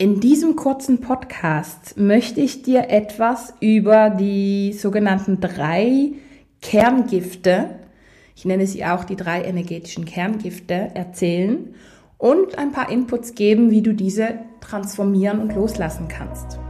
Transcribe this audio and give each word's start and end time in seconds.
In 0.00 0.20
diesem 0.20 0.54
kurzen 0.54 1.00
Podcast 1.00 1.96
möchte 1.96 2.40
ich 2.40 2.62
dir 2.62 2.88
etwas 2.88 3.52
über 3.58 4.10
die 4.10 4.72
sogenannten 4.72 5.40
drei 5.40 6.12
Kerngifte, 6.62 7.80
ich 8.36 8.44
nenne 8.44 8.68
sie 8.68 8.84
auch 8.84 9.02
die 9.02 9.16
drei 9.16 9.42
energetischen 9.42 10.04
Kerngifte, 10.04 10.92
erzählen 10.94 11.74
und 12.16 12.56
ein 12.58 12.70
paar 12.70 12.92
Inputs 12.92 13.34
geben, 13.34 13.72
wie 13.72 13.82
du 13.82 13.92
diese 13.92 14.38
transformieren 14.60 15.40
und 15.40 15.56
loslassen 15.56 16.06
kannst. 16.06 16.60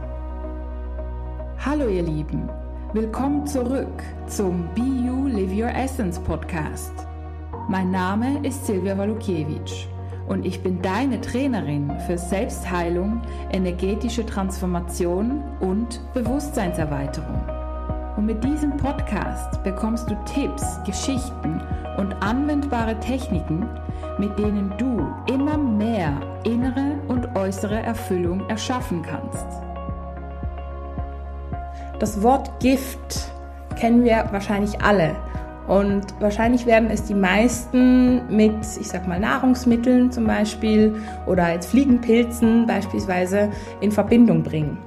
Hallo 1.63 1.87
ihr 1.87 2.01
Lieben, 2.01 2.49
willkommen 2.93 3.45
zurück 3.45 4.01
zum 4.25 4.67
Be 4.73 4.81
You 4.81 5.27
Live 5.27 5.53
Your 5.53 5.69
Essence 5.69 6.17
Podcast. 6.17 6.93
Mein 7.67 7.91
Name 7.91 8.43
ist 8.43 8.65
Silvia 8.65 8.97
Walukiewicz 8.97 9.85
und 10.29 10.45
ich 10.45 10.61
bin 10.61 10.81
deine 10.81 11.19
Trainerin 11.19 11.91
für 12.05 12.17
Selbstheilung, 12.17 13.21
energetische 13.51 14.25
Transformation 14.25 15.43
und 15.59 15.99
Bewusstseinserweiterung. 16.13 17.41
Und 18.15 18.25
mit 18.25 18.43
diesem 18.43 18.77
Podcast 18.77 19.61
bekommst 19.63 20.09
du 20.09 20.15
Tipps, 20.25 20.63
Geschichten 20.85 21.61
und 21.97 22.13
anwendbare 22.21 22.99
Techniken, 22.99 23.67
mit 24.19 24.37
denen 24.37 24.71
du 24.77 25.07
immer 25.33 25.57
mehr 25.57 26.21
innere 26.43 26.99
und 27.07 27.35
äußere 27.35 27.81
Erfüllung 27.81 28.47
erschaffen 28.49 29.01
kannst. 29.01 29.45
Das 31.99 32.21
Wort 32.21 32.59
Gift 32.59 33.31
kennen 33.75 34.03
wir 34.03 34.27
wahrscheinlich 34.31 34.79
alle. 34.81 35.15
Und 35.69 36.19
wahrscheinlich 36.19 36.65
werden 36.65 36.89
es 36.89 37.03
die 37.03 37.13
meisten 37.13 38.35
mit, 38.35 38.55
ich 38.79 38.87
sag 38.87 39.07
mal, 39.07 39.19
Nahrungsmitteln 39.19 40.11
zum 40.11 40.25
Beispiel 40.25 40.95
oder 41.27 41.53
jetzt 41.53 41.67
Fliegenpilzen 41.67 42.65
beispielsweise 42.65 43.51
in 43.79 43.91
Verbindung 43.91 44.41
bringen. 44.41 44.79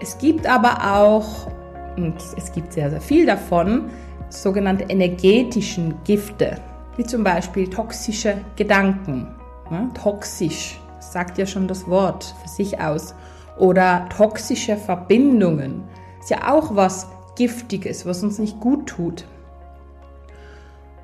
Es 0.00 0.16
gibt 0.18 0.46
aber 0.46 0.94
auch, 0.94 1.48
und 1.96 2.14
es 2.36 2.52
gibt 2.52 2.72
sehr, 2.72 2.90
sehr 2.90 3.00
viel 3.00 3.26
davon, 3.26 3.90
sogenannte 4.28 4.84
energetischen 4.84 5.96
Gifte, 6.04 6.58
wie 6.96 7.04
zum 7.04 7.24
Beispiel 7.24 7.68
toxische 7.68 8.36
Gedanken. 8.54 9.34
Ja, 9.68 9.90
toxisch, 10.00 10.78
sagt 11.00 11.38
ja 11.38 11.46
schon 11.46 11.66
das 11.66 11.88
Wort 11.88 12.36
für 12.40 12.48
sich 12.48 12.80
aus. 12.80 13.16
Oder 13.58 14.06
toxische 14.16 14.76
Verbindungen. 14.76 15.82
Ist 16.20 16.30
ja 16.30 16.52
auch 16.52 16.76
was 16.76 17.08
Giftiges, 17.34 18.06
was 18.06 18.22
uns 18.22 18.38
nicht 18.38 18.60
gut 18.60 18.86
tut. 18.86 19.24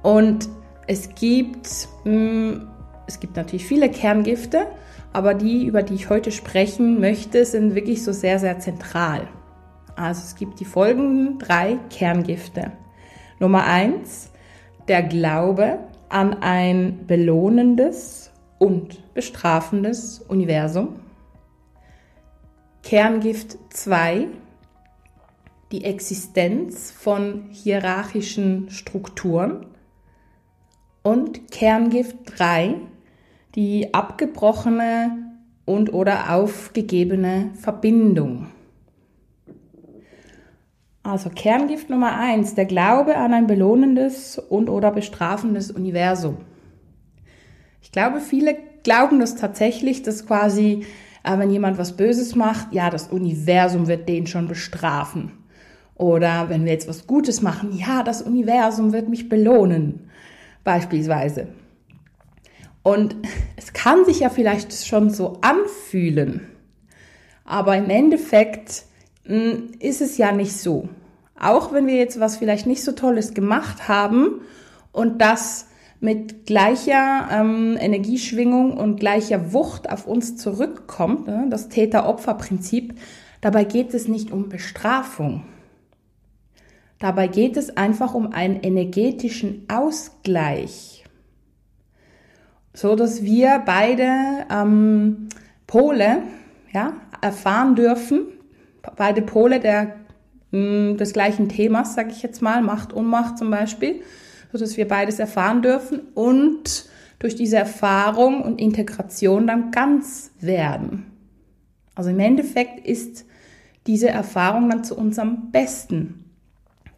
Und 0.02 0.48
es 0.86 1.14
gibt, 1.14 1.88
mm, 2.04 2.52
es 3.06 3.20
gibt 3.20 3.36
natürlich 3.36 3.66
viele 3.66 3.90
Kerngifte, 3.90 4.66
aber 5.12 5.34
die, 5.34 5.66
über 5.66 5.82
die 5.82 5.94
ich 5.94 6.10
heute 6.10 6.30
sprechen 6.30 7.00
möchte, 7.00 7.44
sind 7.44 7.74
wirklich 7.74 8.04
so 8.04 8.12
sehr, 8.12 8.38
sehr 8.38 8.58
zentral. 8.58 9.28
Also 9.96 10.22
es 10.24 10.36
gibt 10.36 10.60
die 10.60 10.64
folgenden 10.64 11.38
drei 11.38 11.78
Kerngifte. 11.90 12.72
Nummer 13.40 13.64
eins, 13.64 14.30
der 14.86 15.02
Glaube 15.02 15.78
an 16.08 16.42
ein 16.42 17.06
belohnendes 17.06 18.30
und 18.58 19.14
bestrafendes 19.14 20.20
Universum. 20.20 21.00
Kerngift 22.82 23.58
2, 23.70 24.28
die 25.72 25.84
Existenz 25.84 26.90
von 26.90 27.44
hierarchischen 27.50 28.70
Strukturen. 28.70 29.66
Und 31.02 31.50
Kerngift 31.50 32.16
3, 32.36 32.74
die 33.54 33.94
abgebrochene 33.94 35.28
und 35.64 35.92
oder 35.92 36.34
aufgegebene 36.34 37.50
Verbindung. 37.54 38.48
Also 41.02 41.30
Kerngift 41.30 41.88
Nummer 41.88 42.18
1, 42.18 42.54
der 42.54 42.66
Glaube 42.66 43.16
an 43.16 43.32
ein 43.32 43.46
belohnendes 43.46 44.38
und 44.38 44.68
oder 44.68 44.90
bestrafendes 44.90 45.70
Universum. 45.70 46.38
Ich 47.80 47.92
glaube, 47.92 48.20
viele 48.20 48.56
glauben 48.82 49.20
das 49.20 49.36
tatsächlich, 49.36 50.02
dass 50.02 50.26
quasi, 50.26 50.84
äh, 51.24 51.38
wenn 51.38 51.50
jemand 51.50 51.78
was 51.78 51.96
Böses 51.96 52.34
macht, 52.34 52.72
ja, 52.72 52.90
das 52.90 53.08
Universum 53.08 53.86
wird 53.86 54.08
den 54.08 54.26
schon 54.26 54.48
bestrafen. 54.48 55.32
Oder 55.94 56.48
wenn 56.48 56.64
wir 56.64 56.72
jetzt 56.72 56.88
was 56.88 57.06
Gutes 57.06 57.42
machen, 57.42 57.76
ja, 57.76 58.02
das 58.02 58.22
Universum 58.22 58.92
wird 58.92 59.08
mich 59.08 59.28
belohnen 59.28 60.10
beispielsweise. 60.64 61.48
Und 62.82 63.16
es 63.56 63.72
kann 63.72 64.04
sich 64.04 64.20
ja 64.20 64.30
vielleicht 64.30 64.86
schon 64.86 65.10
so 65.10 65.38
anfühlen, 65.40 66.46
aber 67.44 67.76
im 67.76 67.90
Endeffekt 67.90 68.84
hm, 69.24 69.72
ist 69.78 70.00
es 70.00 70.16
ja 70.16 70.32
nicht 70.32 70.56
so. 70.56 70.88
Auch 71.38 71.72
wenn 71.72 71.86
wir 71.86 71.96
jetzt 71.96 72.18
was 72.18 72.36
vielleicht 72.36 72.66
nicht 72.66 72.82
so 72.82 72.92
Tolles 72.92 73.34
gemacht 73.34 73.88
haben 73.88 74.40
und 74.92 75.20
das 75.20 75.66
mit 76.00 76.46
gleicher 76.46 77.28
ähm, 77.30 77.76
Energieschwingung 77.78 78.76
und 78.76 79.00
gleicher 79.00 79.52
Wucht 79.52 79.90
auf 79.90 80.06
uns 80.06 80.36
zurückkommt, 80.36 81.26
ne, 81.26 81.46
das 81.50 81.68
Täter-Opfer-Prinzip, 81.68 82.94
dabei 83.40 83.64
geht 83.64 83.94
es 83.94 84.08
nicht 84.08 84.30
um 84.30 84.48
Bestrafung. 84.48 85.44
Dabei 86.98 87.28
geht 87.28 87.56
es 87.56 87.76
einfach 87.76 88.14
um 88.14 88.32
einen 88.32 88.60
energetischen 88.60 89.64
Ausgleich, 89.68 91.04
so 92.74 92.96
dass 92.96 93.22
wir 93.22 93.62
beide 93.64 94.46
ähm, 94.50 95.28
Pole 95.66 96.22
ja, 96.72 96.94
erfahren 97.20 97.76
dürfen, 97.76 98.26
beide 98.96 99.22
Pole 99.22 99.60
der, 99.60 99.96
mh, 100.50 100.90
hm, 100.90 100.96
des 100.96 101.12
gleichen 101.12 101.48
Themas, 101.48 101.94
sage 101.94 102.10
ich 102.10 102.22
jetzt 102.22 102.42
mal, 102.42 102.62
Macht, 102.62 102.92
Unmacht 102.92 103.38
zum 103.38 103.50
Beispiel, 103.50 104.02
so 104.52 104.58
dass 104.58 104.76
wir 104.76 104.88
beides 104.88 105.20
erfahren 105.20 105.62
dürfen 105.62 106.00
und 106.14 106.86
durch 107.20 107.36
diese 107.36 107.58
Erfahrung 107.58 108.42
und 108.42 108.60
Integration 108.60 109.46
dann 109.46 109.70
ganz 109.70 110.32
werden. 110.40 111.06
Also 111.94 112.10
im 112.10 112.20
Endeffekt 112.20 112.86
ist 112.86 113.24
diese 113.86 114.08
Erfahrung 114.08 114.68
dann 114.68 114.84
zu 114.84 114.96
unserem 114.96 115.50
Besten 115.50 116.27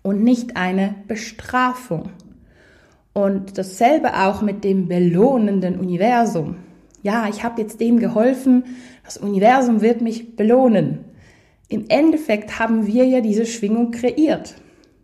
und 0.03 0.23
nicht 0.23 0.57
eine 0.57 0.95
Bestrafung. 1.07 2.11
Und 3.13 3.59
dasselbe 3.59 4.17
auch 4.17 4.43
mit 4.43 4.65
dem 4.65 4.89
belohnenden 4.89 5.79
Universum. 5.79 6.57
Ja, 7.03 7.29
ich 7.29 7.43
habe 7.45 7.61
jetzt 7.61 7.81
dem 7.81 7.99
geholfen, 7.99 8.65
das 9.05 9.17
Universum 9.17 9.81
wird 9.81 10.01
mich 10.01 10.37
belohnen. 10.37 11.05
Im 11.69 11.87
Endeffekt 11.89 12.59
haben 12.59 12.87
wir 12.87 13.05
ja 13.05 13.21
diese 13.21 13.47
Schwingung 13.47 13.91
kreiert. 13.91 14.55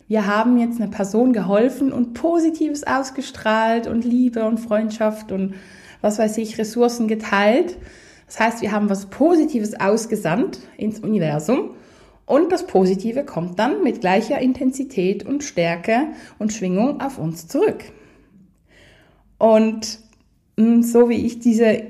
Wir 0.09 0.27
haben 0.27 0.59
jetzt 0.59 0.81
einer 0.81 0.91
Person 0.91 1.33
geholfen 1.33 1.93
und 1.93 2.15
Positives 2.15 2.87
ausgestrahlt 2.87 3.87
und 3.87 4.05
Liebe 4.05 4.45
und 4.45 4.59
Freundschaft 4.59 5.33
und 5.33 5.55
was 6.01 6.19
weiß 6.19 6.39
ich, 6.39 6.59
Ressourcen 6.59 7.09
geteilt. 7.09 7.77
Das 8.27 8.39
heißt, 8.39 8.63
wir 8.63 8.73
haben 8.73 8.91
was 8.91 9.07
Positives 9.07 9.79
ausgesandt 9.79 10.61
ins 10.77 11.01
Universum 11.01 11.76
und 12.27 12.51
das 12.51 12.67
Positive 12.67 13.25
kommt 13.25 13.59
dann 13.59 13.83
mit 13.85 14.01
gleicher 14.01 14.41
Intensität 14.41 15.25
und 15.25 15.45
Stärke 15.45 16.09
und 16.39 16.53
Schwingung 16.53 17.01
auf 17.01 17.19
uns 17.19 17.47
zurück. 17.47 17.85
Und 19.39 20.01
hm, 20.59 20.83
so 20.83 21.09
wie 21.09 21.25
ich 21.25 21.39
diese, 21.39 21.83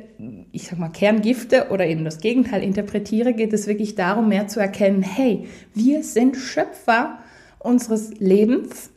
ich 0.53 0.69
sag 0.69 0.79
mal, 0.79 0.91
Kerngifte 0.91 1.69
oder 1.71 1.87
eben 1.87 2.05
das 2.05 2.19
Gegenteil 2.19 2.63
interpretiere, 2.63 3.33
geht 3.33 3.55
es 3.55 3.67
wirklich 3.67 3.95
darum, 3.95 4.29
mehr 4.29 4.47
zu 4.47 4.61
erkennen, 4.61 5.03
hey, 5.03 5.47
wir 5.73 6.03
sind 6.03 6.37
Schöpfer 6.37 7.19
unseres 7.59 8.13
Lebens 8.19 8.91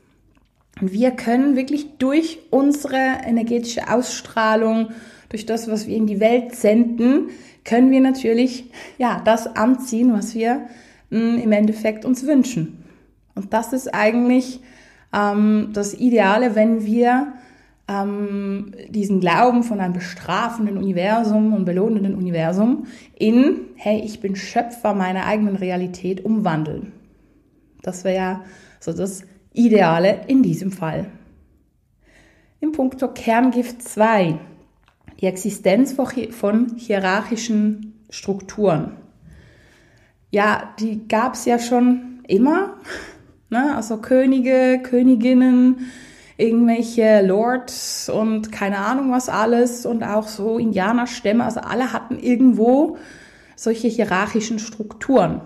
und 0.81 0.91
wir 0.91 1.11
können 1.11 1.55
wirklich 1.55 1.97
durch 1.99 2.39
unsere 2.49 2.97
energetische 3.25 3.89
Ausstrahlung, 3.89 4.89
durch 5.29 5.45
das, 5.45 5.69
was 5.69 5.87
wir 5.87 5.95
in 5.95 6.07
die 6.07 6.19
Welt 6.19 6.55
senden, 6.55 7.29
können 7.63 7.91
wir 7.91 8.01
natürlich, 8.01 8.65
ja, 8.97 9.21
das 9.23 9.47
anziehen, 9.55 10.11
was 10.11 10.33
wir 10.33 10.67
im 11.09 11.51
Endeffekt 11.51 12.05
uns 12.05 12.25
wünschen. 12.25 12.83
Und 13.35 13.53
das 13.53 13.73
ist 13.73 13.93
eigentlich 13.93 14.59
ähm, 15.13 15.69
das 15.73 15.93
Ideale, 15.93 16.55
wenn 16.55 16.85
wir 16.85 17.33
ähm, 17.87 18.73
diesen 18.89 19.19
Glauben 19.19 19.63
von 19.63 19.79
einem 19.79 19.93
bestrafenden 19.93 20.77
Universum 20.77 21.53
und 21.53 21.65
belohnenden 21.65 22.15
Universum 22.15 22.85
in, 23.17 23.61
hey, 23.75 24.01
ich 24.03 24.19
bin 24.19 24.35
Schöpfer 24.35 24.93
meiner 24.93 25.25
eigenen 25.25 25.55
Realität 25.55 26.23
umwandeln. 26.23 26.91
Das 27.81 28.03
wäre 28.03 28.15
ja 28.15 28.41
so 28.79 28.93
das 28.93 29.23
Ideale 29.53 30.21
in 30.27 30.43
diesem 30.43 30.71
Fall. 30.71 31.07
Im 32.59 32.73
Punkto 32.73 33.07
Kerngift 33.07 33.81
2, 33.81 34.37
die 35.21 35.25
Existenz 35.25 35.95
von 36.31 36.75
hierarchischen 36.77 38.03
Strukturen 38.09 38.97
ja, 40.31 40.73
die 40.79 41.07
gab's 41.07 41.45
ja 41.45 41.59
schon 41.59 42.21
immer. 42.27 42.75
Ne? 43.49 43.75
Also 43.75 43.97
Könige, 43.97 44.79
Königinnen, 44.83 45.91
irgendwelche 46.37 47.21
Lords 47.25 48.09
und 48.09 48.51
keine 48.51 48.77
Ahnung 48.77 49.11
was 49.11 49.27
alles 49.27 49.85
und 49.85 50.03
auch 50.03 50.27
so 50.27 50.57
Indianerstämme. 50.57 51.43
Also 51.43 51.59
alle 51.59 51.91
hatten 51.91 52.17
irgendwo 52.17 52.97
solche 53.55 53.87
hierarchischen 53.87 54.59
Strukturen. 54.59 55.41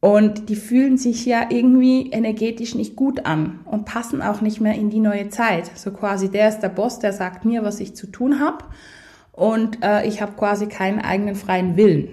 Und 0.00 0.50
die 0.50 0.56
fühlen 0.56 0.98
sich 0.98 1.24
ja 1.24 1.46
irgendwie 1.48 2.10
energetisch 2.10 2.74
nicht 2.74 2.94
gut 2.94 3.24
an 3.24 3.60
und 3.64 3.86
passen 3.86 4.20
auch 4.20 4.42
nicht 4.42 4.60
mehr 4.60 4.74
in 4.74 4.90
die 4.90 5.00
neue 5.00 5.30
Zeit. 5.30 5.70
So 5.76 5.92
quasi, 5.92 6.30
der 6.30 6.50
ist 6.50 6.60
der 6.60 6.68
Boss, 6.68 6.98
der 6.98 7.14
sagt 7.14 7.46
mir, 7.46 7.64
was 7.64 7.80
ich 7.80 7.96
zu 7.96 8.06
tun 8.08 8.38
habe. 8.38 8.66
Und 9.32 9.82
äh, 9.82 10.06
ich 10.06 10.20
habe 10.20 10.32
quasi 10.32 10.66
keinen 10.66 11.00
eigenen 11.00 11.34
freien 11.34 11.78
Willen, 11.78 12.10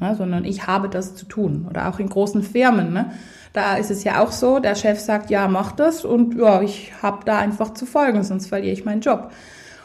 ne, 0.00 0.14
sondern 0.14 0.44
ich 0.44 0.66
habe 0.66 0.88
das 0.88 1.14
zu 1.14 1.26
tun. 1.26 1.66
Oder 1.68 1.88
auch 1.88 1.98
in 1.98 2.08
großen 2.08 2.42
Firmen. 2.42 2.92
Ne? 2.92 3.12
Da 3.52 3.76
ist 3.76 3.90
es 3.90 4.04
ja 4.04 4.22
auch 4.22 4.32
so, 4.32 4.58
der 4.58 4.74
Chef 4.74 5.00
sagt, 5.00 5.30
ja, 5.30 5.48
mach 5.48 5.72
das 5.72 6.04
und 6.04 6.36
ja, 6.36 6.62
ich 6.62 6.92
habe 7.02 7.24
da 7.24 7.38
einfach 7.38 7.74
zu 7.74 7.86
folgen, 7.86 8.22
sonst 8.22 8.46
verliere 8.46 8.72
ich 8.72 8.84
meinen 8.84 9.00
Job. 9.00 9.32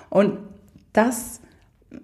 Und 0.10 0.38
das 0.92 1.40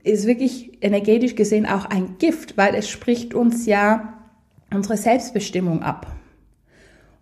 ist 0.04 0.28
wirklich 0.28 0.84
energetisch 0.84 1.36
gesehen 1.36 1.66
auch 1.66 1.86
ein 1.86 2.18
Gift, 2.18 2.58
weil 2.58 2.76
es 2.76 2.90
spricht 2.90 3.34
uns 3.34 3.66
ja 3.66 4.14
unsere 4.74 4.98
Selbstbestimmung 4.98 5.84
ab. 5.84 6.08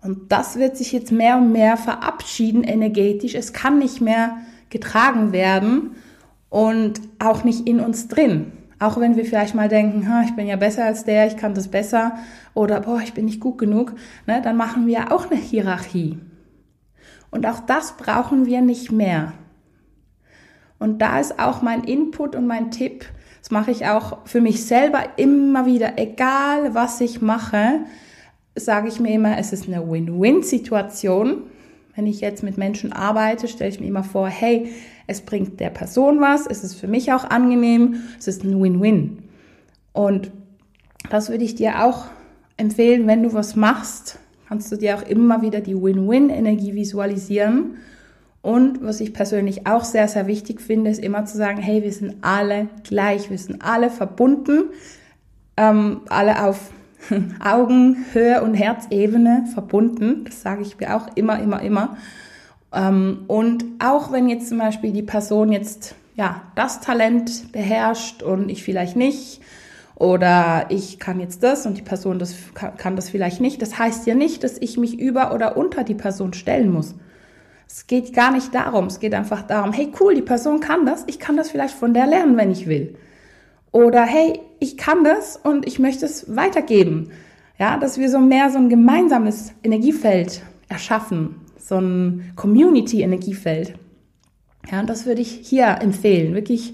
Und 0.01 0.31
das 0.31 0.57
wird 0.57 0.77
sich 0.77 0.91
jetzt 0.91 1.11
mehr 1.11 1.37
und 1.37 1.51
mehr 1.51 1.75
verabschieden 1.75 2.63
energetisch. 2.63 3.35
Es 3.35 3.53
kann 3.53 3.79
nicht 3.79 3.99
mehr 3.99 4.37
getragen 4.69 5.31
werden 5.31 5.95
und 6.49 7.01
auch 7.19 7.43
nicht 7.43 7.67
in 7.67 7.79
uns 7.79 8.07
drin. 8.07 8.51
Auch 8.79 8.99
wenn 8.99 9.15
wir 9.15 9.25
vielleicht 9.25 9.55
mal 9.55 9.69
denken, 9.69 10.07
ich 10.25 10.35
bin 10.35 10.47
ja 10.47 10.55
besser 10.55 10.85
als 10.85 11.03
der, 11.03 11.27
ich 11.27 11.37
kann 11.37 11.55
das 11.55 11.67
besser 11.67 12.17
oder 12.53 12.81
boah, 12.81 13.01
ich 13.01 13.13
bin 13.13 13.25
nicht 13.25 13.39
gut 13.39 13.57
genug, 13.57 13.95
ne, 14.27 14.41
dann 14.41 14.55
machen 14.55 14.85
wir 14.85 15.11
auch 15.11 15.31
eine 15.31 15.39
Hierarchie. 15.39 16.19
Und 17.31 17.45
auch 17.47 17.59
das 17.59 17.97
brauchen 17.97 18.45
wir 18.45 18.61
nicht 18.61 18.91
mehr. 18.91 19.33
Und 20.79 21.01
da 21.01 21.19
ist 21.19 21.39
auch 21.39 21.61
mein 21.63 21.83
Input 21.83 22.35
und 22.35 22.45
mein 22.45 22.69
Tipp, 22.69 23.05
das 23.41 23.49
mache 23.49 23.71
ich 23.71 23.87
auch 23.87 24.25
für 24.25 24.41
mich 24.41 24.65
selber 24.65 25.03
immer 25.17 25.65
wieder, 25.65 25.97
egal 25.97 26.75
was 26.75 27.01
ich 27.01 27.21
mache, 27.21 27.79
sage 28.55 28.87
ich 28.87 28.99
mir 28.99 29.13
immer, 29.13 29.37
es 29.37 29.53
ist 29.53 29.67
eine 29.67 29.89
Win-Win-Situation. 29.89 31.43
Wenn 31.97 32.05
ich 32.05 32.21
jetzt 32.21 32.43
mit 32.43 32.59
Menschen 32.59 32.93
arbeite, 32.93 33.47
stelle 33.47 33.71
ich 33.71 33.79
mir 33.79 33.87
immer 33.87 34.03
vor, 34.03 34.27
hey, 34.27 34.71
es 35.07 35.21
bringt 35.21 35.59
der 35.59 35.71
Person 35.71 36.21
was, 36.21 36.45
es 36.45 36.63
ist 36.63 36.75
für 36.75 36.87
mich 36.87 37.11
auch 37.11 37.23
angenehm, 37.23 38.03
es 38.19 38.27
ist 38.27 38.43
ein 38.43 38.61
Win-Win. 38.61 39.23
Und 39.93 40.29
das 41.09 41.29
würde 41.29 41.43
ich 41.43 41.55
dir 41.55 41.83
auch 41.83 42.05
empfehlen, 42.55 43.07
wenn 43.07 43.23
du 43.23 43.33
was 43.33 43.55
machst, 43.55 44.19
kannst 44.47 44.71
du 44.71 44.75
dir 44.75 44.95
auch 44.95 45.01
immer 45.01 45.41
wieder 45.41 45.59
die 45.59 45.73
Win-Win-Energie 45.73 46.75
visualisieren. 46.75 47.77
Und 48.43 48.83
was 48.83 49.01
ich 49.01 49.11
persönlich 49.11 49.65
auch 49.65 49.83
sehr, 49.83 50.07
sehr 50.07 50.27
wichtig 50.27 50.61
finde, 50.61 50.91
ist 50.91 51.03
immer 51.03 51.25
zu 51.25 51.35
sagen, 51.35 51.59
hey, 51.59 51.81
wir 51.81 51.91
sind 51.91 52.17
alle 52.21 52.69
gleich, 52.83 53.31
wir 53.31 53.39
sind 53.39 53.63
alle 53.63 53.89
verbunden, 53.89 54.65
ähm, 55.57 56.01
alle 56.09 56.45
auf 56.45 56.69
Augenhöhe 57.43 58.41
und 58.41 58.53
Herzebene 58.53 59.45
verbunden. 59.53 60.23
Das 60.25 60.41
sage 60.41 60.61
ich 60.61 60.79
mir 60.79 60.95
auch 60.95 61.07
immer, 61.15 61.39
immer, 61.39 61.61
immer. 61.61 61.97
Ähm, 62.73 63.25
und 63.27 63.65
auch 63.79 64.11
wenn 64.11 64.29
jetzt 64.29 64.49
zum 64.49 64.57
Beispiel 64.57 64.91
die 64.91 65.03
Person 65.03 65.51
jetzt 65.51 65.95
ja 66.15 66.41
das 66.55 66.81
Talent 66.81 67.51
beherrscht 67.51 68.23
und 68.23 68.49
ich 68.49 68.63
vielleicht 68.63 68.95
nicht, 68.95 69.41
oder 69.99 70.67
ich 70.69 70.99
kann 70.99 71.19
jetzt 71.19 71.41
das 71.41 71.65
und 71.65 71.77
die 71.77 71.81
Person 71.81 72.19
das, 72.19 72.35
kann 72.53 72.95
das 72.95 73.09
vielleicht 73.09 73.41
nicht, 73.41 73.61
das 73.61 73.79
heißt 73.79 74.05
ja 74.05 74.13
nicht, 74.13 74.43
dass 74.43 74.57
ich 74.59 74.77
mich 74.77 74.99
über 74.99 75.33
oder 75.33 75.57
unter 75.57 75.83
die 75.83 75.95
Person 75.95 76.33
stellen 76.33 76.71
muss. 76.71 76.93
Es 77.67 77.87
geht 77.87 78.13
gar 78.13 78.31
nicht 78.31 78.53
darum, 78.53 78.85
es 78.85 78.99
geht 78.99 79.15
einfach 79.15 79.41
darum, 79.41 79.73
hey 79.73 79.91
cool, 79.99 80.13
die 80.13 80.21
Person 80.21 80.59
kann 80.59 80.85
das, 80.85 81.03
ich 81.07 81.19
kann 81.19 81.35
das 81.35 81.49
vielleicht 81.49 81.73
von 81.73 81.93
der 81.95 82.05
lernen, 82.05 82.37
wenn 82.37 82.51
ich 82.51 82.67
will. 82.67 82.95
Oder 83.71 84.03
hey, 84.03 84.39
ich 84.59 84.77
kann 84.77 85.03
das 85.03 85.37
und 85.37 85.67
ich 85.67 85.79
möchte 85.79 86.05
es 86.05 86.35
weitergeben. 86.35 87.11
Ja, 87.59 87.77
dass 87.77 87.97
wir 87.97 88.09
so 88.09 88.19
mehr 88.19 88.49
so 88.49 88.57
ein 88.57 88.69
gemeinsames 88.69 89.53
Energiefeld 89.63 90.43
erschaffen 90.69 91.47
so 91.67 91.75
ein 91.75 92.31
Community-Energiefeld. 92.35 93.73
Ja, 94.71 94.79
und 94.79 94.89
das 94.89 95.05
würde 95.05 95.21
ich 95.21 95.31
hier 95.43 95.77
empfehlen, 95.81 96.33
wirklich 96.33 96.73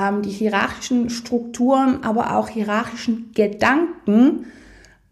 ähm, 0.00 0.22
die 0.22 0.30
hierarchischen 0.30 1.10
Strukturen, 1.10 2.04
aber 2.04 2.36
auch 2.36 2.48
hierarchischen 2.48 3.32
Gedanken 3.34 4.46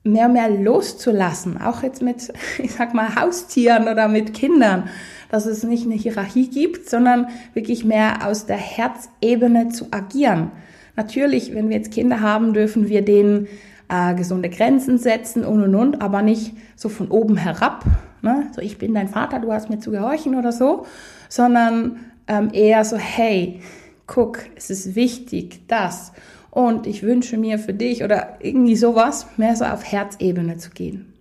mehr 0.05 0.27
und 0.27 0.35
mehr 0.35 0.51
loszulassen. 0.51 1.61
Auch 1.61 1.83
jetzt 1.83 2.03
mit, 2.03 2.33
ich 2.59 2.73
sag 2.73 2.95
mal, 2.95 3.17
Haustieren 3.17 3.89
oder 3.89 4.09
mit 4.09 4.35
Kindern, 4.35 4.89
dass 5.31 5.47
es 5.47 5.65
nicht 5.65 5.87
eine 5.87 5.95
Hierarchie 5.95 6.49
gibt, 6.49 6.89
sondern 6.89 7.29
wirklich 7.55 7.85
mehr 7.85 8.27
aus 8.27 8.47
der 8.47 8.57
Herzebene 8.57 9.71
zu 9.71 9.89
agieren. 9.91 10.53
Natürlich, 10.97 11.55
wenn 11.55 11.69
wir 11.69 11.77
jetzt 11.77 11.93
Kinder 11.93 12.21
haben, 12.21 12.53
dürfen 12.53 12.89
wir 12.89 13.03
denen 13.03 13.49
äh, 13.89 14.15
gesunde 14.15 14.49
Grenzen 14.49 14.99
setzen 14.99 15.45
und 15.45 15.63
und 15.63 15.75
und, 15.75 16.03
aber 16.03 16.23
nicht 16.23 16.55
so 16.77 16.89
von 16.89 17.09
oben 17.09 17.37
herab, 17.37 17.85
ne? 18.23 18.49
so 18.55 18.61
ich 18.61 18.79
bin 18.79 18.95
dein 18.95 19.09
Vater, 19.09 19.41
du 19.41 19.53
hast 19.53 19.71
mir 19.71 19.79
zu 19.79 19.91
gehorchen 19.91 20.35
oder 20.37 20.53
so, 20.53 20.87
sondern 21.29 22.01
ähm, 22.27 22.51
eher 22.53 22.85
so, 22.85 22.97
hey, 22.97 23.61
guck, 24.07 24.41
es 24.57 24.71
ist 24.71 24.95
wichtig, 24.95 25.67
das 25.69 26.13
und 26.51 26.87
ich 26.87 27.03
wünsche 27.03 27.37
mir 27.37 27.59
für 27.59 27.75
dich 27.75 28.05
oder 28.05 28.39
irgendwie 28.41 28.77
sowas, 28.77 29.27
mehr 29.37 29.57
so 29.57 29.65
auf 29.65 29.85
Herzebene 29.85 30.57
zu 30.57 30.71
gehen. 30.71 31.13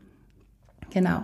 Genau. 0.94 1.24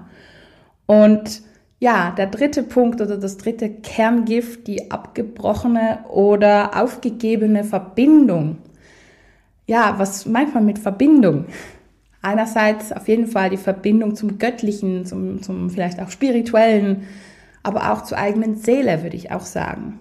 Und 0.88 1.44
ja, 1.80 2.12
der 2.12 2.28
dritte 2.28 2.64
Punkt 2.64 3.02
oder 3.02 3.18
das 3.18 3.38
dritte 3.38 3.70
Kerngift, 3.70 4.68
die 4.68 4.92
abgebrochene 4.92 6.00
oder 6.10 6.82
aufgegebene 6.82 7.64
Verbindung. 7.64 8.58
Ja, 9.66 9.96
was 9.98 10.26
meint 10.26 10.54
man 10.54 10.66
mit 10.66 10.78
Verbindung? 10.78 11.46
Einerseits 12.22 12.92
auf 12.92 13.08
jeden 13.08 13.28
Fall 13.28 13.50
die 13.50 13.58
Verbindung 13.58 14.16
zum 14.16 14.40
Göttlichen, 14.40 15.06
zum, 15.06 15.42
zum 15.42 15.70
vielleicht 15.70 16.02
auch 16.02 16.10
Spirituellen, 16.10 17.04
aber 17.64 17.94
auch 17.94 18.04
zur 18.04 18.18
eigenen 18.18 18.58
Seele, 18.58 19.04
würde 19.04 19.16
ich 19.16 19.32
auch 19.32 19.46
sagen. 19.46 20.00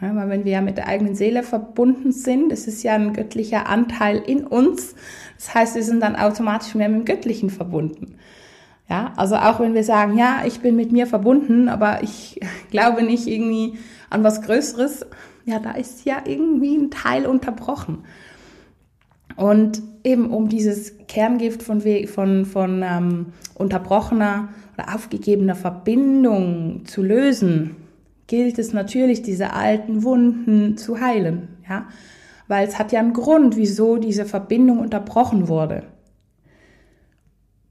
Ja, 0.00 0.16
weil 0.16 0.28
wenn 0.28 0.44
wir 0.44 0.52
ja 0.52 0.60
mit 0.60 0.78
der 0.78 0.88
eigenen 0.88 1.14
Seele 1.14 1.44
verbunden 1.44 2.10
sind, 2.10 2.50
das 2.50 2.66
ist 2.66 2.82
ja 2.82 2.94
ein 2.94 3.12
göttlicher 3.12 3.68
Anteil 3.68 4.16
in 4.16 4.44
uns. 4.44 4.96
Das 5.36 5.54
heißt, 5.54 5.76
wir 5.76 5.84
sind 5.84 6.00
dann 6.00 6.16
automatisch 6.16 6.74
mehr 6.74 6.88
mit 6.88 7.00
dem 7.00 7.04
Göttlichen 7.04 7.50
verbunden. 7.50 8.16
Ja, 8.88 9.12
also 9.16 9.36
auch 9.36 9.60
wenn 9.60 9.74
wir 9.74 9.84
sagen, 9.84 10.18
ja, 10.18 10.42
ich 10.46 10.60
bin 10.60 10.76
mit 10.76 10.92
mir 10.92 11.06
verbunden, 11.06 11.68
aber 11.68 12.02
ich 12.02 12.40
glaube 12.70 13.02
nicht 13.02 13.26
irgendwie 13.26 13.78
an 14.10 14.24
was 14.24 14.42
Größeres, 14.42 15.06
ja, 15.46 15.58
da 15.58 15.72
ist 15.72 16.04
ja 16.04 16.22
irgendwie 16.24 16.76
ein 16.76 16.90
Teil 16.90 17.26
unterbrochen. 17.26 18.04
Und 19.36 19.82
eben 20.04 20.30
um 20.30 20.48
dieses 20.48 20.94
Kerngift 21.08 21.62
von, 21.62 21.80
von, 22.06 22.44
von 22.44 22.82
ähm, 22.84 23.26
unterbrochener 23.54 24.48
oder 24.74 24.94
aufgegebener 24.94 25.54
Verbindung 25.54 26.82
zu 26.84 27.02
lösen, 27.02 27.76
gilt 28.26 28.58
es 28.58 28.72
natürlich, 28.72 29.22
diese 29.22 29.52
alten 29.52 30.02
Wunden 30.02 30.76
zu 30.76 31.00
heilen. 31.00 31.48
Ja? 31.68 31.86
Weil 32.48 32.66
es 32.66 32.78
hat 32.78 32.92
ja 32.92 33.00
einen 33.00 33.12
Grund, 33.12 33.56
wieso 33.56 33.96
diese 33.96 34.24
Verbindung 34.24 34.78
unterbrochen 34.78 35.48
wurde. 35.48 35.84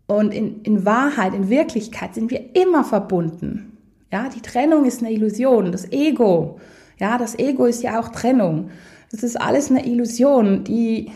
Und 0.08 0.34
in, 0.34 0.62
in 0.64 0.86
Wahrheit, 0.86 1.34
in 1.34 1.50
Wirklichkeit 1.50 2.14
sind 2.14 2.30
wir 2.30 2.56
immer 2.56 2.84
verbunden. 2.84 3.78
Ja, 4.12 4.30
die 4.30 4.42
Trennung 4.42 4.86
ist 4.86 5.02
eine 5.02 5.12
Illusion. 5.12 5.72
Das 5.72 5.92
Ego, 5.92 6.60
ja, 7.00 7.18
das 7.18 7.38
Ego 7.40 7.66
ist 7.66 7.84
ja 7.84 8.00
auch 8.00 8.10
Trennung. 8.10 8.70
Das 9.12 9.24
ist 9.24 9.40
alles 9.40 9.70
eine 9.70 9.86
Illusion, 9.86 10.64
die 10.64 11.12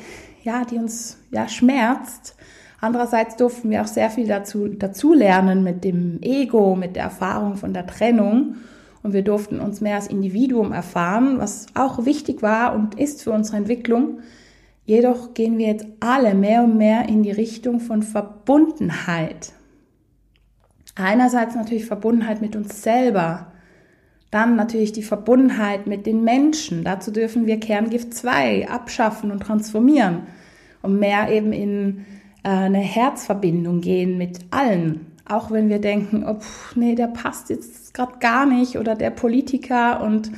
ja, 0.48 0.64
die 0.64 0.78
uns 0.78 1.18
ja 1.30 1.50
schmerzt. 1.50 2.36
Andererseits 2.80 3.36
durften 3.36 3.70
wir 3.70 3.82
auch 3.82 3.88
sehr 3.88 4.10
viel 4.10 4.28
dazu, 4.28 4.70
dazu 4.70 5.14
lernen 5.14 5.62
mit 5.62 5.84
dem 5.84 6.20
Ego, 6.22 6.76
mit 6.76 6.96
der 6.96 7.04
Erfahrung 7.04 7.58
von 7.58 7.74
der 7.74 7.86
Trennung. 7.86 8.56
Und 9.04 9.12
wir 9.12 9.24
durften 9.24 9.60
uns 9.60 9.82
mehr 9.82 9.96
als 9.96 10.08
Individuum 10.08 10.72
erfahren, 10.72 11.38
was 11.38 11.66
auch 11.74 12.06
wichtig 12.06 12.42
war 12.42 12.74
und 12.74 12.96
ist 12.98 13.24
für 13.24 13.32
unsere 13.32 13.58
Entwicklung. 13.58 14.20
Jedoch 14.88 15.34
gehen 15.34 15.58
wir 15.58 15.68
jetzt 15.68 15.86
alle 16.00 16.34
mehr 16.34 16.64
und 16.64 16.78
mehr 16.78 17.10
in 17.10 17.22
die 17.22 17.32
Richtung 17.32 17.82
von 17.82 18.04
Verbundenheit. 18.04 19.52
Einerseits 20.96 21.56
natürlich 21.56 21.86
Verbundenheit 21.86 22.40
mit 22.40 22.56
uns 22.56 22.82
selber, 22.84 23.52
dann 24.32 24.56
natürlich 24.56 24.94
die 24.94 25.04
Verbundenheit 25.04 25.88
mit 25.88 26.06
den 26.06 26.24
Menschen. 26.24 26.86
Dazu 26.86 27.12
dürfen 27.12 27.48
wir 27.48 27.60
Kerngift 27.60 28.14
2 28.14 28.70
abschaffen 28.70 29.30
und 29.30 29.42
transformieren 29.42 30.22
und 30.82 30.98
mehr 30.98 31.30
eben 31.34 31.52
in 31.52 32.06
äh, 32.46 32.50
eine 32.50 32.80
Herzverbindung 32.80 33.82
gehen 33.82 34.18
mit 34.18 34.40
allen. 34.52 35.08
Auch 35.26 35.52
wenn 35.52 35.68
wir 35.68 35.80
denken, 35.80 36.24
oh, 36.26 36.40
nee, 36.76 36.96
der 36.96 37.08
passt 37.08 37.50
jetzt 37.50 37.94
gerade 37.94 38.20
gar 38.20 38.46
nicht 38.46 38.78
oder 38.78 38.96
der 38.96 39.10
Politiker 39.10 40.02
und 40.02 40.32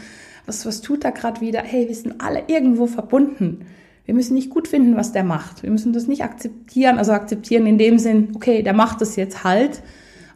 was, 0.47 0.65
was 0.65 0.81
tut 0.81 1.05
er 1.05 1.11
gerade 1.11 1.39
wieder? 1.39 1.61
Hey, 1.61 1.87
wir 1.87 1.93
sind 1.93 2.19
alle 2.19 2.45
irgendwo 2.47 2.87
verbunden. 2.87 3.67
Wir 4.09 4.15
müssen 4.15 4.33
nicht 4.33 4.49
gut 4.49 4.67
finden, 4.67 4.97
was 4.97 5.11
der 5.11 5.23
macht. 5.23 5.61
Wir 5.61 5.69
müssen 5.69 5.93
das 5.93 6.07
nicht 6.07 6.23
akzeptieren, 6.23 6.97
also 6.97 7.11
akzeptieren 7.11 7.67
in 7.67 7.77
dem 7.77 7.99
Sinn, 7.99 8.29
okay, 8.33 8.63
der 8.63 8.73
macht 8.73 9.01
das 9.01 9.15
jetzt 9.15 9.43
halt. 9.43 9.83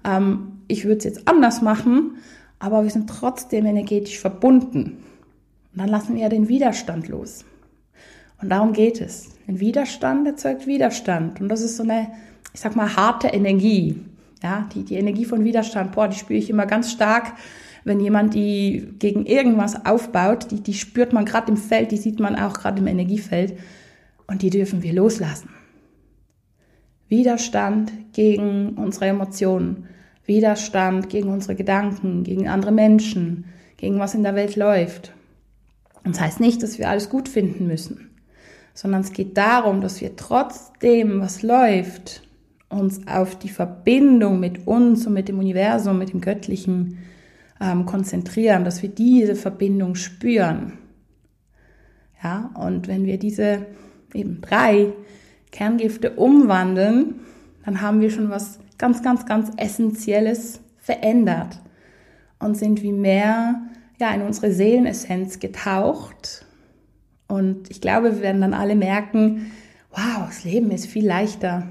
Ähm, 0.05 0.59
ich 0.67 0.85
würde 0.85 0.97
es 0.97 1.05
jetzt 1.05 1.27
anders 1.27 1.63
machen, 1.63 2.17
aber 2.59 2.83
wir 2.83 2.91
sind 2.91 3.09
trotzdem 3.09 3.65
energetisch 3.65 4.19
verbunden. 4.19 4.99
Und 5.71 5.81
dann 5.81 5.89
lassen 5.89 6.15
wir 6.15 6.29
den 6.29 6.49
Widerstand 6.49 7.07
los. 7.07 7.45
Und 8.39 8.49
darum 8.49 8.73
geht 8.73 9.01
es. 9.01 9.29
Ein 9.47 9.59
Widerstand 9.59 10.27
erzeugt 10.27 10.67
Widerstand. 10.67 11.41
Und 11.41 11.49
das 11.49 11.61
ist 11.61 11.75
so 11.75 11.81
eine, 11.81 12.09
ich 12.53 12.59
sag 12.59 12.75
mal, 12.75 12.95
harte 12.95 13.29
Energie. 13.29 14.05
Ja, 14.43 14.69
die, 14.75 14.83
die 14.83 14.97
Energie 14.97 15.25
von 15.25 15.43
Widerstand, 15.43 15.93
boah, 15.93 16.07
die 16.07 16.19
spüre 16.19 16.37
ich 16.37 16.51
immer 16.51 16.67
ganz 16.67 16.91
stark, 16.91 17.33
wenn 17.83 17.99
jemand 17.99 18.33
die 18.33 18.87
gegen 18.99 19.25
irgendwas 19.25 19.85
aufbaut. 19.85 20.51
Die, 20.51 20.61
die 20.61 20.73
spürt 20.73 21.13
man 21.13 21.25
gerade 21.25 21.51
im 21.51 21.57
Feld, 21.57 21.91
die 21.91 21.97
sieht 21.97 22.19
man 22.19 22.35
auch 22.35 22.53
gerade 22.53 22.79
im 22.79 22.87
Energiefeld. 22.87 23.57
Und 24.27 24.41
die 24.41 24.49
dürfen 24.49 24.83
wir 24.83 24.93
loslassen. 24.93 25.49
Widerstand 27.09 27.91
gegen 28.13 28.69
unsere 28.69 29.07
Emotionen, 29.07 29.87
Widerstand 30.25 31.09
gegen 31.09 31.29
unsere 31.29 31.55
Gedanken, 31.55 32.23
gegen 32.23 32.47
andere 32.47 32.71
Menschen, 32.71 33.45
gegen 33.77 33.99
was 33.99 34.15
in 34.15 34.23
der 34.23 34.35
Welt 34.35 34.55
läuft. 34.55 35.13
Und 36.03 36.15
das 36.15 36.21
heißt 36.21 36.39
nicht, 36.39 36.63
dass 36.63 36.79
wir 36.79 36.89
alles 36.89 37.09
gut 37.09 37.29
finden 37.29 37.67
müssen, 37.67 38.09
sondern 38.73 39.01
es 39.01 39.11
geht 39.11 39.37
darum, 39.37 39.81
dass 39.81 40.01
wir 40.01 40.15
trotzdem, 40.15 41.21
was 41.21 41.43
läuft, 41.43 42.23
uns 42.69 43.05
auf 43.07 43.37
die 43.37 43.49
Verbindung 43.49 44.39
mit 44.39 44.65
uns 44.65 45.05
und 45.05 45.13
mit 45.13 45.27
dem 45.27 45.39
Universum, 45.39 45.99
mit 45.99 46.13
dem 46.13 46.21
Göttlichen 46.21 46.97
ähm, 47.63 47.85
konzentrieren, 47.85 48.65
dass 48.65 48.81
wir 48.81 48.89
diese 48.89 49.35
Verbindung 49.35 49.95
spüren. 49.95 50.73
Ja, 52.21 52.51
und 52.55 52.87
wenn 52.87 53.05
wir 53.05 53.17
diese 53.17 53.65
eben 54.13 54.41
drei 54.41 54.93
Kerngifte 55.51 56.11
umwandeln, 56.11 57.21
dann 57.65 57.81
haben 57.81 58.01
wir 58.01 58.09
schon 58.11 58.29
was 58.29 58.59
ganz, 58.77 59.01
ganz, 59.01 59.25
ganz 59.25 59.51
Essentielles 59.57 60.59
verändert 60.77 61.61
und 62.39 62.57
sind 62.57 62.83
wie 62.83 62.91
mehr 62.91 63.61
ja, 63.99 64.13
in 64.13 64.21
unsere 64.21 64.51
Seelenessenz 64.51 65.39
getaucht. 65.39 66.45
Und 67.27 67.69
ich 67.69 67.79
glaube, 67.79 68.15
wir 68.15 68.21
werden 68.21 68.41
dann 68.41 68.53
alle 68.53 68.75
merken, 68.75 69.51
wow, 69.91 70.25
das 70.27 70.43
Leben 70.43 70.71
ist 70.71 70.87
viel 70.87 71.07
leichter. 71.07 71.67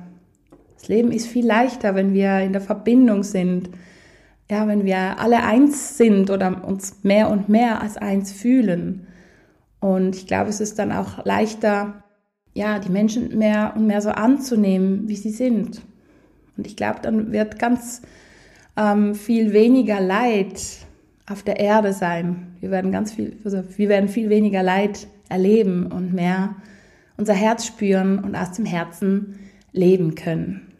Das 0.74 0.88
Leben 0.88 1.12
ist 1.12 1.26
viel 1.26 1.46
leichter, 1.46 1.94
wenn 1.94 2.14
wir 2.14 2.40
in 2.40 2.52
der 2.52 2.62
Verbindung 2.62 3.22
sind. 3.22 3.70
Ja, 4.52 4.68
wenn 4.68 4.84
wir 4.84 5.18
alle 5.18 5.44
eins 5.44 5.96
sind 5.96 6.28
oder 6.28 6.62
uns 6.68 7.02
mehr 7.02 7.30
und 7.30 7.48
mehr 7.48 7.80
als 7.80 7.96
eins 7.96 8.32
fühlen. 8.32 9.06
Und 9.80 10.14
ich 10.14 10.26
glaube, 10.26 10.50
es 10.50 10.60
ist 10.60 10.78
dann 10.78 10.92
auch 10.92 11.24
leichter, 11.24 12.04
ja, 12.52 12.78
die 12.78 12.90
Menschen 12.90 13.38
mehr 13.38 13.72
und 13.74 13.86
mehr 13.86 14.02
so 14.02 14.10
anzunehmen, 14.10 15.08
wie 15.08 15.16
sie 15.16 15.30
sind. 15.30 15.80
Und 16.58 16.66
ich 16.66 16.76
glaube, 16.76 16.98
dann 17.00 17.32
wird 17.32 17.58
ganz 17.58 18.02
ähm, 18.76 19.14
viel 19.14 19.54
weniger 19.54 20.02
Leid 20.02 20.60
auf 21.26 21.42
der 21.42 21.58
Erde 21.58 21.94
sein. 21.94 22.54
Wir 22.60 22.70
werden 22.70 22.92
ganz 22.92 23.10
viel, 23.10 23.38
also 23.46 23.64
wir 23.74 23.88
werden 23.88 24.10
viel 24.10 24.28
weniger 24.28 24.62
Leid 24.62 25.06
erleben 25.30 25.86
und 25.86 26.12
mehr 26.12 26.56
unser 27.16 27.32
Herz 27.32 27.64
spüren 27.64 28.18
und 28.18 28.36
aus 28.36 28.52
dem 28.52 28.66
Herzen 28.66 29.38
leben 29.72 30.14
können. 30.14 30.71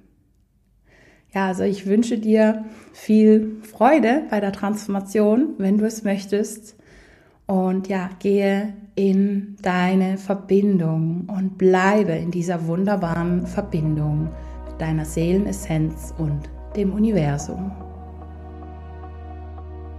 Ja, 1.35 1.47
also 1.47 1.63
ich 1.65 1.87
wünsche 1.87 2.19
dir 2.19 2.67
viel 2.93 3.57
Freude 3.63 4.25
bei 4.29 4.41
der 4.41 4.53
Transformation, 4.53 5.55
wenn 5.57 5.79
du 5.79 5.87
es 5.87 6.05
möchtest. 6.05 6.77
Und 7.47 7.89
ja, 7.89 8.11
gehe 8.19 8.75
in 8.95 9.57
deine 9.63 10.19
Verbindung 10.19 11.29
und 11.35 11.57
bleibe 11.57 12.13
in 12.13 12.31
dieser 12.31 12.67
wunderbaren 12.67 13.47
Verbindung 13.47 14.29
mit 14.69 14.81
deiner 14.81 15.07
Seelenessenz 15.07 16.15
und 16.19 16.51
dem 16.77 16.93
Universum. 16.93 17.73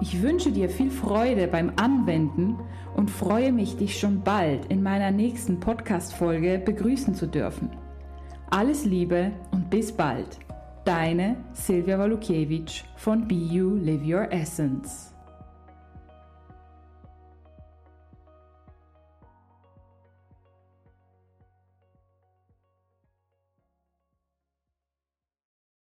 Ich 0.01 0.21
wünsche 0.21 0.51
dir 0.51 0.69
viel 0.69 0.91
Freude 0.91 1.47
beim 1.47 1.71
Anwenden 1.77 2.57
und 2.95 3.09
freue 3.09 3.51
mich, 3.51 3.77
dich 3.77 3.99
schon 3.99 4.21
bald 4.21 4.65
in 4.67 4.83
meiner 4.83 5.09
nächsten 5.09 5.59
Podcast-Folge 5.59 6.61
begrüßen 6.63 7.15
zu 7.15 7.25
dürfen. 7.25 7.69
Alles 8.51 8.85
Liebe 8.85 9.31
und 9.51 9.69
bis 9.69 9.91
bald. 9.91 10.42
Deine 10.85 11.37
Silvia 11.53 11.97
Walukiewicz 11.97 12.83
von 12.97 13.25
You 13.29 13.75
Live 13.77 14.03
Your 14.05 14.29
Essence. 14.33 15.12